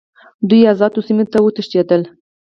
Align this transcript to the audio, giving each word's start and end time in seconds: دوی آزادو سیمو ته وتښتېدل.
دوی 0.49 0.61
آزادو 0.73 1.05
سیمو 1.07 1.25
ته 1.31 1.37
وتښتېدل. 1.41 2.01